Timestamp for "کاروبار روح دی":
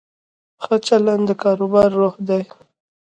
1.43-2.43